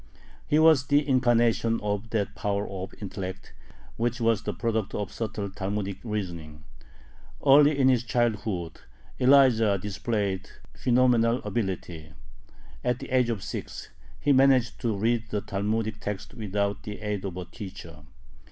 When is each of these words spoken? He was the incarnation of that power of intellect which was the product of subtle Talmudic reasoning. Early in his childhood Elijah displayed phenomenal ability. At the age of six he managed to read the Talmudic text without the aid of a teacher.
He 0.47 0.57
was 0.57 0.87
the 0.87 1.07
incarnation 1.07 1.79
of 1.81 2.09
that 2.09 2.33
power 2.33 2.67
of 2.67 2.91
intellect 2.99 3.53
which 3.97 4.19
was 4.19 4.41
the 4.41 4.51
product 4.51 4.95
of 4.95 5.11
subtle 5.13 5.51
Talmudic 5.51 5.99
reasoning. 6.03 6.63
Early 7.45 7.77
in 7.77 7.87
his 7.87 8.01
childhood 8.03 8.81
Elijah 9.19 9.77
displayed 9.79 10.49
phenomenal 10.73 11.37
ability. 11.43 12.13
At 12.83 12.97
the 12.97 13.11
age 13.11 13.29
of 13.29 13.43
six 13.43 13.91
he 14.19 14.31
managed 14.33 14.81
to 14.81 14.97
read 14.97 15.29
the 15.29 15.41
Talmudic 15.41 15.99
text 15.99 16.33
without 16.33 16.81
the 16.81 16.99
aid 17.01 17.23
of 17.23 17.37
a 17.37 17.45
teacher. 17.45 17.99